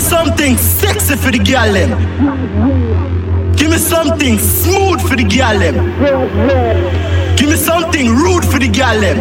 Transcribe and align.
me 0.00 0.06
something 0.08 0.56
sexy 0.56 1.16
for 1.16 1.30
the 1.30 1.38
gal 1.38 1.72
them. 1.72 1.90
Give 3.54 3.70
me 3.70 3.76
something 3.76 4.38
smooth 4.38 5.00
for 5.06 5.16
the 5.16 5.24
gal 5.24 5.58
them. 5.58 5.76
Give 7.36 7.48
me 7.48 7.56
something 7.56 8.08
rude 8.08 8.44
for 8.44 8.58
the 8.58 8.68
gal 8.68 9.00
them. 9.00 9.18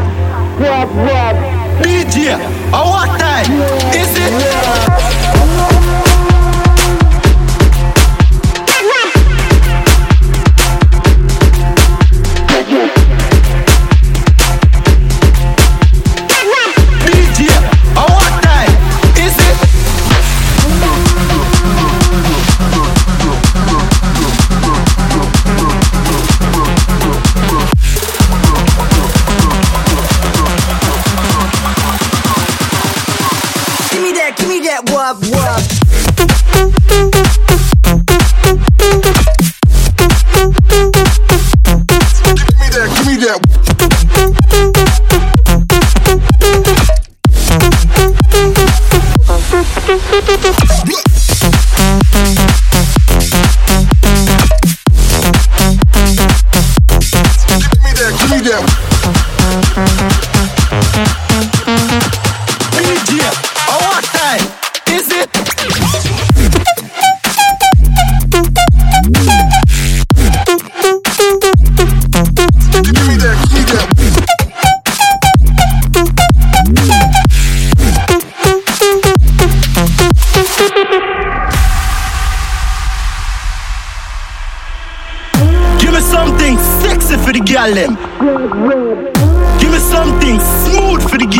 DJ, 1.83 2.29
at 2.29 2.85
what 2.91 3.19
time 3.19 3.51
is 3.93 4.11
it? 4.25 5.08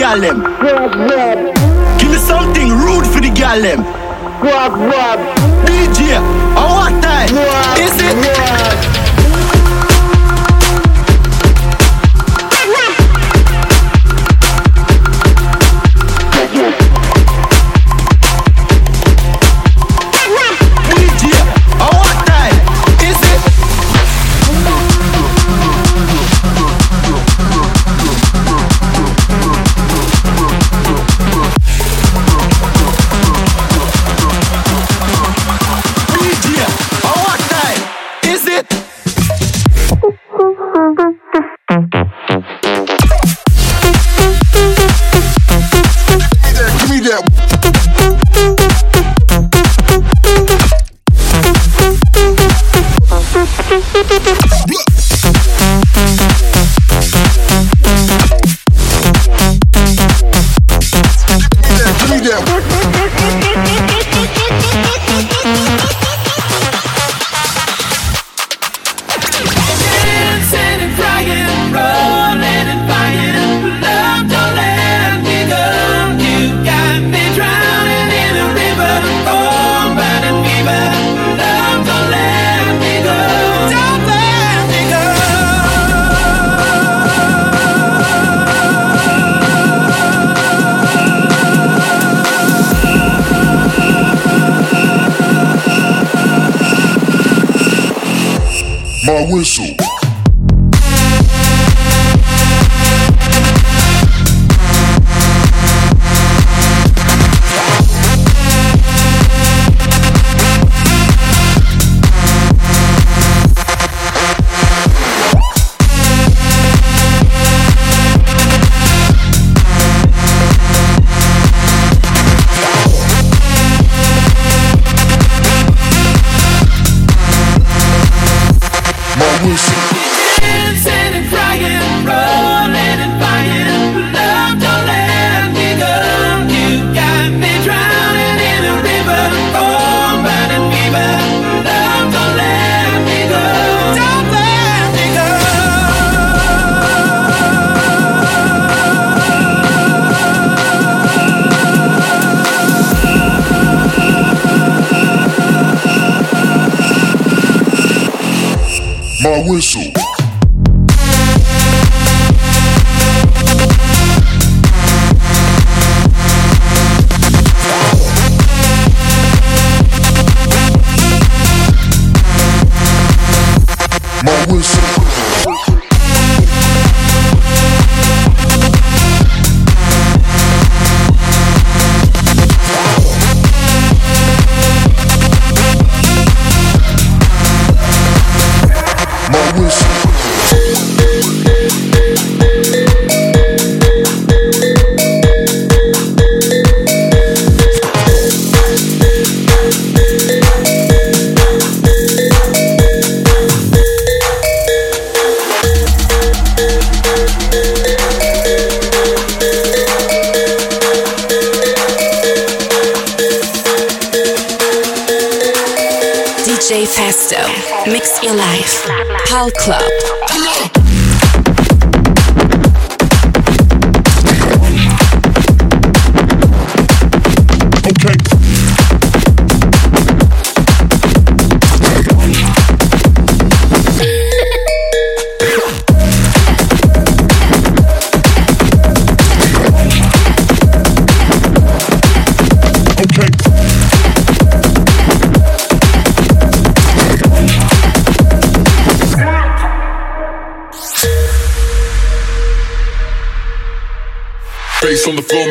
gal 0.10 0.22
them. 0.22 0.40
Give 2.00 2.10
me 2.10 2.18
something 2.18 2.70
rude 2.70 3.06
for 3.06 3.22
the 3.22 3.32
gal 3.34 3.62
them. 3.62 5.39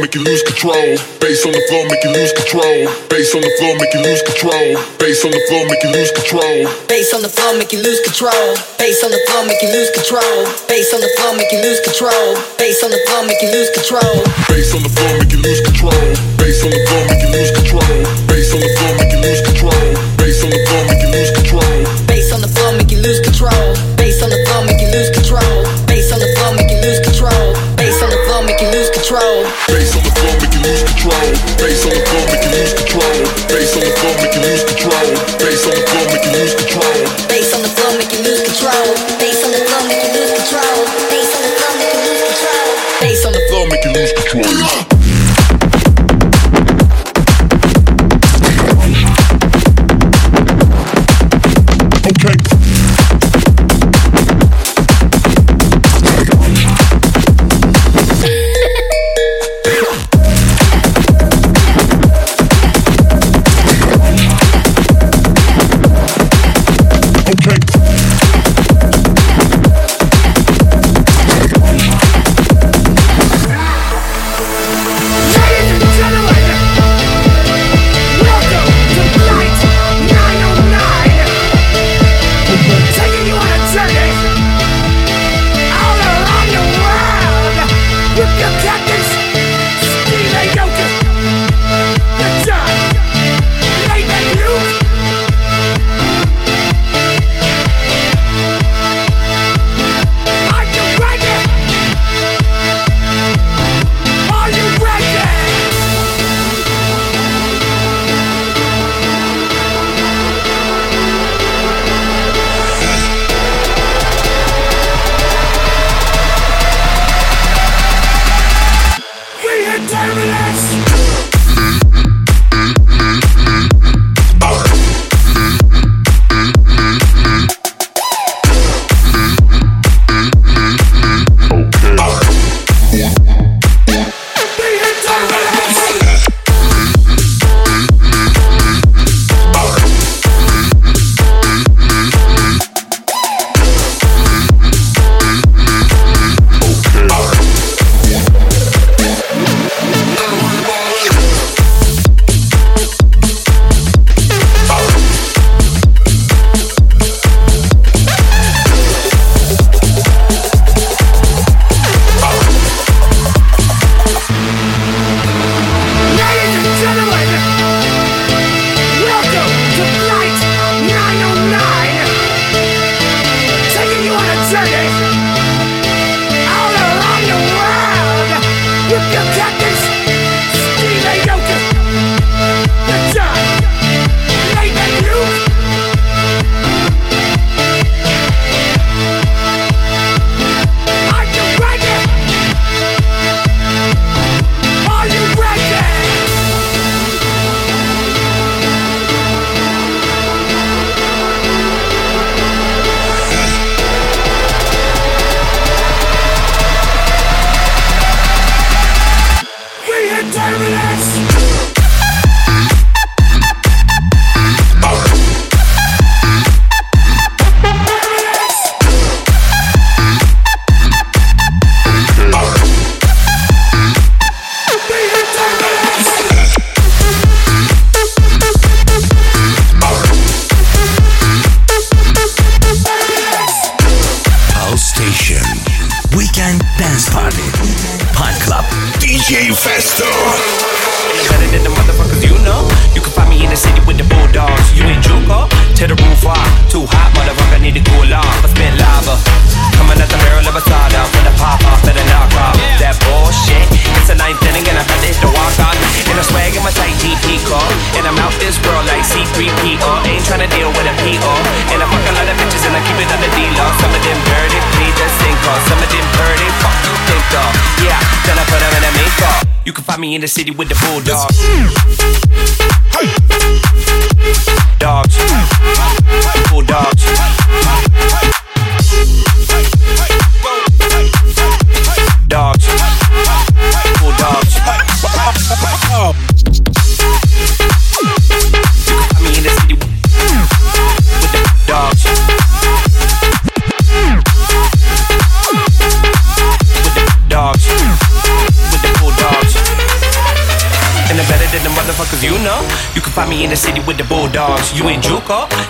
make 0.09 0.15
you 0.15 0.25
lose 0.25 0.43
control. 0.43 0.97
Bass 1.21 1.45
on 1.45 1.53
the 1.53 1.61
floor, 1.69 1.85
make 1.85 2.01
you 2.01 2.09
lose 2.17 2.33
control. 2.33 2.89
Bass 3.13 3.29
on 3.37 3.45
the 3.45 3.53
floor, 3.61 3.77
make 3.77 3.93
you 3.93 4.01
lose 4.01 4.25
control. 4.25 4.73
Bass 4.97 5.21
on 5.21 5.37
the 5.37 5.43
floor, 5.45 5.69
make 5.69 5.85
you 5.85 5.93
lose 5.93 6.09
control. 6.17 6.65
Bass 6.89 7.13
on 7.13 7.21
the 7.21 7.29
floor, 7.29 7.53
make 7.61 7.69
you 7.69 7.85
lose 7.85 8.01
control. 8.01 8.57
Bass 8.81 9.05
on 9.05 9.13
the 9.13 9.21
floor, 9.29 9.45
make 9.45 9.61
you 9.61 9.69
lose 9.69 9.93
control. 9.93 10.49
Bass 10.65 10.97
on 10.97 11.05
the 11.05 11.13
floor, 11.13 11.37
make 11.37 11.53
you 11.53 11.61
lose 11.61 11.81
control. 11.85 12.25
Bass 12.57 12.81
on 12.81 12.89
the 12.89 13.01
floor, 13.05 13.21
make 13.29 13.43
you 13.45 13.53
lose 13.53 13.69
control. 13.77 14.17
Bass 14.49 14.73
on 14.73 14.81
the 14.81 14.93
floor, 14.97 15.13
make 15.21 15.29
you 15.29 15.41
lose 15.45 15.61
control. 15.61 16.05
Bass 16.41 16.65
on 16.65 16.73
the 16.73 16.81
floor, 16.89 17.03
make 17.05 17.21
you 17.21 17.29
lose 17.29 17.53
control. 17.53 17.93
Bass 18.33 18.49
on 18.57 18.61
the 18.65 18.71
floor, 18.81 18.93
make 18.97 19.13
you 19.13 19.21
lose 19.21 19.43
control. 19.45 19.88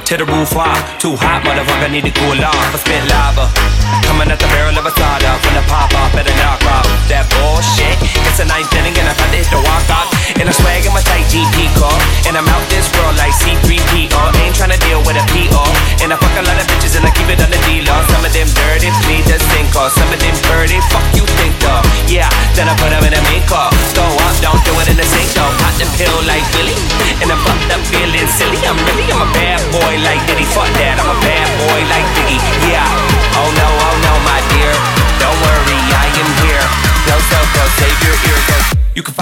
to 0.09 0.17
the 0.17 0.25
roof 0.25 0.57
off. 0.57 0.99
Too 0.99 1.15
hot, 1.17 1.45
motherfucker, 1.45 1.93
need 1.93 2.05
to 2.05 2.11
cool 2.11 2.41
off. 2.43 2.75
I 2.75 2.79
spit 2.79 3.05
loud. 3.11 3.28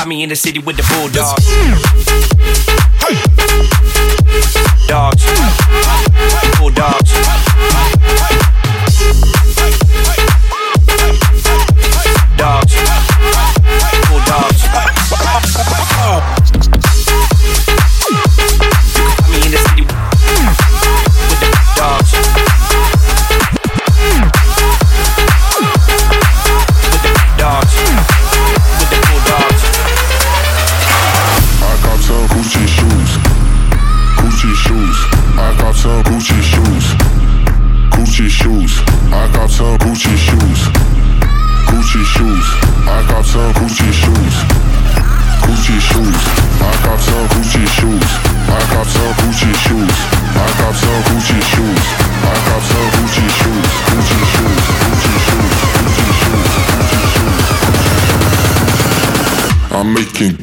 Me 0.07 0.23
in 0.23 0.29
the 0.29 0.37
city 0.37 0.61
with 0.61 0.77
the 0.77 0.85
bulldogs. 0.95 1.45
Dogs. 4.87 5.25
Bulldogs. 6.61 7.56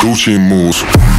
Gucci 0.04 0.38
moves. 0.38 1.13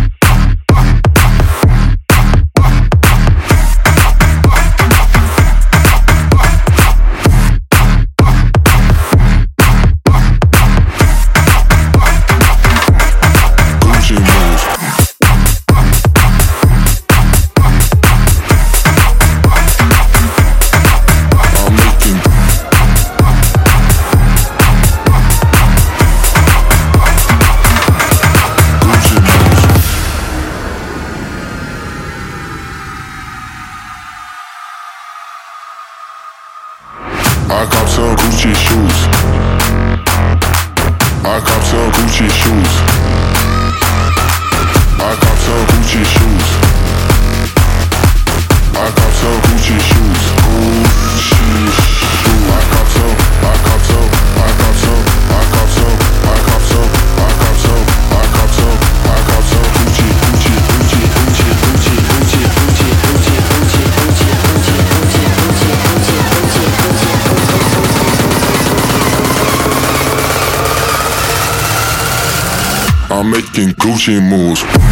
machine 74.06 74.28
moves. 74.28 74.83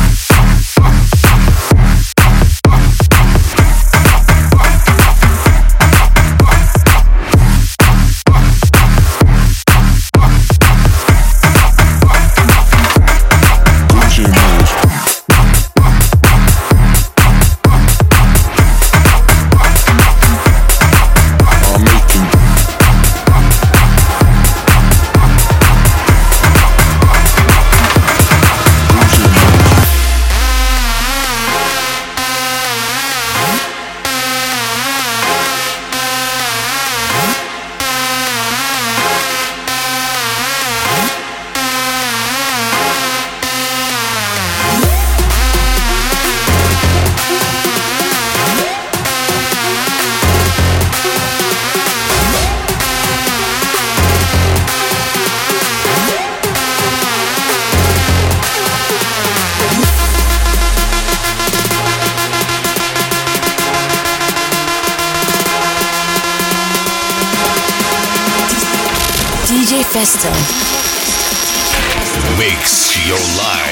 Mix 72.38 73.08
your 73.08 73.18
life. 73.36 73.71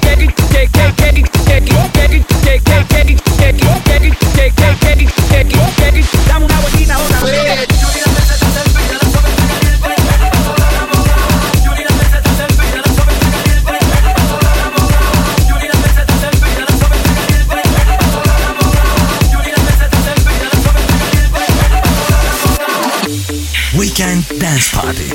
Party. 24.73 25.09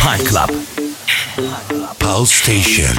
Pine 0.00 0.24
Club. 0.24 0.50
Pulse 1.98 2.32
Station. 2.32 2.94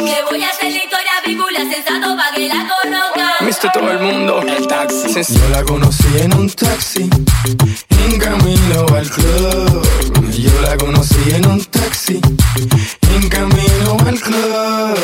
Le 0.00 0.22
voy 0.30 0.42
a 0.42 0.48
hacer 0.48 0.70
la 0.70 0.78
historia 0.78 1.12
bíblia 1.24 1.60
sensato 1.70 2.16
pa' 2.16 2.34
que 2.34 2.48
la 2.48 2.66
conozca. 2.68 3.44
Viste 3.44 3.68
todo 3.72 3.90
el 3.90 3.98
mundo, 4.00 4.42
el 4.42 4.66
taxi. 4.66 5.22
Yo 5.34 5.48
la 5.50 5.62
conocí 5.64 6.08
en 6.18 6.34
un 6.34 6.50
taxi, 6.50 7.10
en 7.90 8.18
camino 8.18 8.86
al 8.96 9.10
club. 9.10 9.82
Yo 10.32 10.60
la 10.62 10.76
conocí 10.76 11.30
en 11.34 11.46
un 11.46 11.64
taxi, 11.64 12.20
en 13.14 13.28
camino 13.28 13.96
al 14.06 14.20
club. 14.20 14.96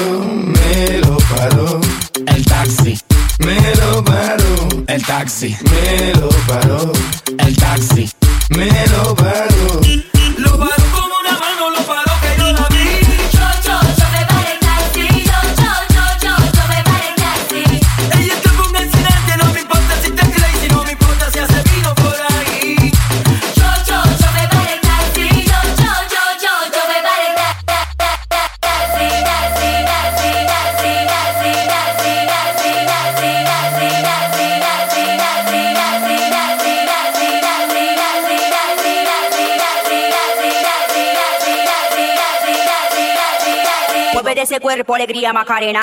Me 0.55 0.99
lo 0.99 1.17
paró, 1.19 1.81
El 2.27 2.45
taxi, 2.45 2.99
me 3.45 3.75
lo 3.77 4.03
paró, 4.05 4.85
el 4.87 5.03
taxi, 5.05 5.57
me 5.71 6.15
lo 6.21 6.29
paró, 6.47 6.93
el 7.39 7.57
taxi. 7.57 8.11
me 8.51 8.87
lo 8.89 9.15
paró. 9.15 10.14
De 44.35 44.43
ese 44.43 44.59
cuerpo, 44.59 44.97
alegría, 44.97 45.33
Macarena. 45.33 45.81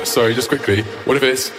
sorry, 0.07 0.35
just 0.35 0.49
quickly, 0.49 0.83
what 1.05 1.16
if 1.16 1.23
it's 1.23 1.51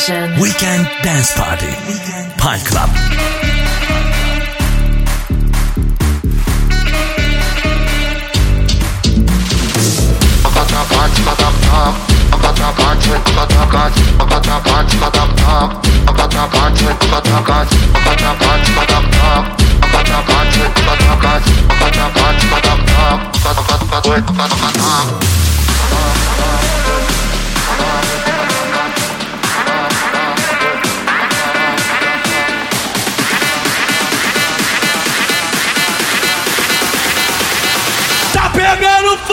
Station. 0.00 0.40
Weekend 0.40 0.88
Dance 1.02 1.32
Party. 1.36 1.74
Pine 2.38 2.60
Club. 2.64 2.88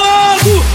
Fogo! 0.07 0.66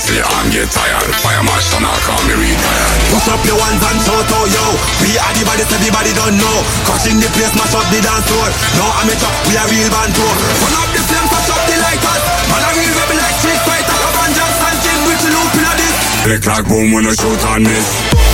And 0.00 0.16
up 0.16 0.16
in 0.16 0.16
the 0.16 0.16
air 0.16 0.16
till 0.16 0.16
your 0.16 0.28
arm 0.32 0.48
get 0.48 0.68
tired. 0.72 1.12
Fire 1.20 1.44
march, 1.44 1.66
turn 1.68 1.84
out, 1.84 2.00
call 2.08 2.20
me 2.24 2.32
retired. 2.32 3.00
Push 3.12 3.28
up 3.28 3.42
your 3.44 3.58
ones 3.60 3.82
and 3.84 3.98
shout 4.00 4.32
out, 4.32 4.48
yo. 4.48 4.64
We 5.04 5.12
are 5.20 5.34
the 5.36 5.44
baddest, 5.44 5.72
everybody 5.76 6.12
don't 6.16 6.36
know. 6.40 6.56
Crushing 6.88 7.20
the 7.20 7.28
place, 7.36 7.52
mash 7.52 7.74
up 7.76 7.84
the 7.92 8.00
dance 8.00 8.24
floor. 8.24 8.48
No 8.80 8.86
amateur, 9.04 9.28
we 9.44 9.60
are 9.60 9.68
real 9.68 9.90
band 9.92 10.12
tour 10.16 10.34
Turn 10.56 10.74
up 10.80 10.88
the 10.96 11.02
flames, 11.04 11.28
touch 11.28 11.50
up 11.52 11.62
the 11.68 11.76
lighters. 11.84 12.22
Man, 12.48 12.62
a 12.64 12.68
real 12.80 12.92
rebel 12.96 13.18
like 13.20 13.36
Street 13.44 13.60
Fighter. 13.68 13.96
Avengers 14.00 14.56
and 14.64 14.78
King, 14.80 15.00
which 15.04 15.24
loop 15.28 15.52
in 15.60 15.64
a 15.68 15.72
this 15.76 15.96
Click 16.24 16.44
like 16.48 16.64
boom 16.64 16.86
when 16.96 17.04
I 17.04 17.12
shoot 17.12 17.42
on 17.52 17.62
this. 17.64 18.29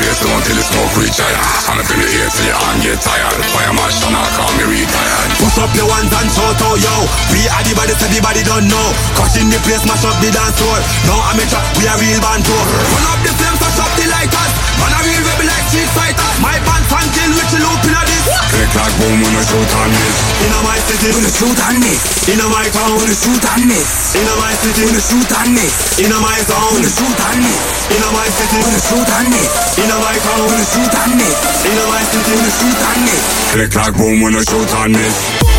Fire, 0.00 0.32
but 0.32 0.44
the 0.44 0.54
till 0.54 0.56
the 0.56 1.20
higher. 1.20 1.44
And 1.70 1.80
up 1.80 1.90
in 1.92 1.98
the 2.00 2.08
air 2.08 2.28
till 2.32 2.46
your 2.48 2.56
arm 2.56 2.78
get 2.80 2.98
tired. 3.00 3.36
Fire 3.52 3.72
march, 3.76 3.96
turn 4.00 4.14
out, 4.16 4.30
call 4.36 4.50
me 4.56 4.64
retired. 4.64 5.30
Push 5.40 5.58
up 5.60 5.72
your 5.76 5.88
ones 5.88 6.12
and 6.12 6.28
shout 6.32 6.60
out, 6.60 6.76
yo 6.76 6.94
We 7.32 7.48
are 7.48 7.64
the 7.64 7.72
baddest, 7.72 8.04
everybody 8.04 8.44
don't 8.44 8.68
know 8.68 8.86
Crushing 9.16 9.48
the 9.48 9.56
place, 9.64 9.84
mash 9.88 10.04
up 10.04 10.16
the 10.20 10.28
dance 10.28 10.52
floor 10.60 10.76
No 11.08 11.16
amateur, 11.32 11.60
we 11.80 11.88
are 11.88 11.96
real 11.96 12.20
band 12.20 12.44
tour 12.44 12.60
Turn 12.60 13.06
up 13.08 13.20
the 13.24 13.32
flames, 13.40 13.56
touch 13.56 13.80
up 13.80 13.92
the 13.96 14.04
lighters 14.04 14.49
Man, 14.80 14.92
a 14.96 14.98
real 15.04 15.22
rebel 15.22 15.46
like 15.46 15.66
Street 15.68 15.90
Fighter. 15.92 16.30
My 16.40 16.56
band 16.64 16.84
fan 16.88 17.06
kill, 17.12 17.30
which 17.36 17.54
loop 17.60 17.84
in 17.84 17.94
a 17.94 18.02
this 18.08 18.26
Click 18.50 18.72
like 18.74 18.94
boom 18.98 19.16
when 19.20 19.34
I 19.36 19.42
shoot 19.44 19.72
on 19.76 19.90
this. 19.92 20.16
In 20.40 20.52
my 20.64 20.78
city, 20.88 21.08
when 21.12 21.24
I 21.24 21.30
shoot 21.30 21.60
and 21.60 21.78
miss. 21.84 22.00
In 22.28 22.40
my 22.40 22.66
town, 22.72 22.92
when 22.96 23.08
I 23.08 23.16
shoot 23.16 23.44
and 23.44 23.64
miss. 23.68 23.88
In 24.16 24.26
my 24.26 24.52
city, 24.60 24.82
when 24.84 24.96
I 24.96 25.02
shoot 25.04 25.30
and 25.30 25.50
miss. 25.54 25.74
In 26.00 26.12
my 26.16 26.38
zone, 26.48 26.72
when 26.74 26.84
I 26.84 26.90
shoot 26.90 27.20
and 27.20 27.40
miss. 27.44 27.64
In 27.92 28.04
my 28.10 28.28
city, 28.32 28.58
when 28.60 28.72
I 28.72 28.80
shoot 28.80 29.10
and 29.20 29.28
miss. 29.30 29.50
In 29.80 29.92
my 29.92 30.16
town, 30.24 30.42
when 30.48 30.64
shoot 30.64 30.94
and 30.96 31.12
miss. 31.20 31.36
In 31.68 31.78
my 31.88 32.02
city, 32.08 32.32
when 32.40 32.50
shoot 32.56 32.80
and 32.90 33.00
miss. 33.04 33.22
Click 33.52 33.72
like 33.76 33.94
boom 33.96 34.16
when 34.24 34.34
I 34.36 34.42
shoot 34.44 34.70
on 34.80 34.92
this. 34.92 35.49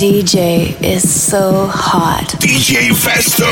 DJ 0.00 0.82
is 0.82 1.02
so 1.06 1.66
hot. 1.66 2.24
DJ 2.40 2.88
Festo. 2.88 3.50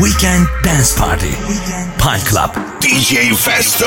Weekend 0.00 0.48
Dance 0.62 0.94
Party. 0.94 1.34
Pine 1.98 2.24
Club. 2.24 2.54
DJ 2.80 3.34
Festo. 3.34 3.86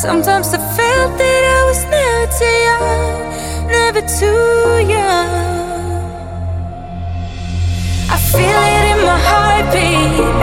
Sometimes 0.00 0.54
I 0.54 0.58
felt 0.76 1.18
that 1.18 1.42
I 1.56 1.64
was 1.66 1.82
never 1.90 2.26
too 2.38 2.58
young, 2.68 3.18
never 3.66 4.00
too 4.02 4.92
young. 4.94 5.32
I 8.08 8.16
feel 8.30 8.60
it 8.76 8.84
in 8.92 8.98
my 9.04 9.18
heartbeat. 9.18 10.37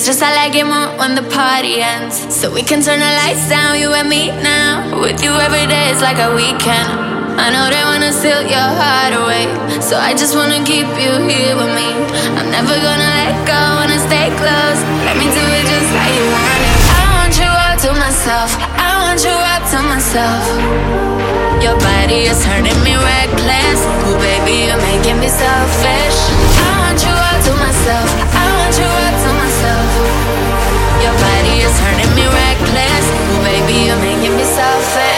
It's 0.00 0.08
just 0.08 0.24
I 0.24 0.32
like 0.32 0.56
it 0.56 0.64
more 0.64 0.88
when 0.96 1.12
the 1.12 1.20
party 1.28 1.76
ends. 1.76 2.24
So 2.32 2.48
we 2.48 2.64
can 2.64 2.80
turn 2.80 3.04
the 3.04 3.12
lights 3.20 3.52
down, 3.52 3.76
you 3.76 3.92
and 3.92 4.08
me 4.08 4.32
now. 4.40 4.96
With 4.96 5.20
you 5.20 5.28
every 5.28 5.68
day 5.68 5.92
is 5.92 6.00
like 6.00 6.16
a 6.16 6.32
weekend. 6.32 6.88
I 7.36 7.52
know 7.52 7.68
they 7.68 7.84
wanna 7.84 8.08
steal 8.08 8.40
your 8.40 8.70
heart 8.80 9.12
away. 9.12 9.44
So 9.84 10.00
I 10.00 10.16
just 10.16 10.32
wanna 10.32 10.64
keep 10.64 10.88
you 10.96 11.12
here 11.28 11.52
with 11.52 11.72
me. 11.76 11.92
I'm 12.32 12.48
never 12.48 12.72
gonna 12.80 13.12
let 13.20 13.44
go, 13.44 13.60
wanna 13.76 14.00
stay 14.08 14.32
close. 14.40 14.80
Let 15.04 15.20
me 15.20 15.28
do 15.36 15.44
it 15.60 15.68
just 15.68 15.92
like 15.92 16.16
you 16.16 16.26
want 16.32 16.60
it. 16.64 16.76
I 16.96 17.04
want 17.20 17.34
you 17.36 17.50
all 17.52 17.76
to 17.84 17.90
myself. 18.00 18.56
I 18.80 19.04
want 19.04 19.20
you 19.20 19.36
all 19.36 19.62
to 19.68 19.78
myself. 19.84 20.42
Your 21.60 21.76
body 21.76 22.24
is 22.24 22.40
turning 22.40 22.80
me 22.80 22.96
reckless. 22.96 23.80
Ooh, 24.08 24.16
baby, 24.16 24.64
you're 24.64 24.80
making 24.80 25.20
me 25.20 25.28
selfish. 25.28 26.16
I 26.56 26.88
want 26.88 27.00
you 27.04 27.12
all 27.12 27.36
to 27.36 27.52
myself. 27.60 28.08
I 28.32 28.59
turning 31.78 32.12
me 32.14 32.26
reckless. 32.26 33.06
Ooh, 33.10 33.42
baby, 33.44 33.86
you're 33.86 34.00
making 34.00 34.36
me 34.36 34.44
selfish. 34.44 35.09